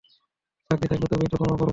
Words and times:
চাকরি 0.71 0.87
থাকলে 0.91 1.07
তবেই 1.11 1.29
তো 1.31 1.35
ক্ষমা 1.37 1.55
করবো। 1.55 1.65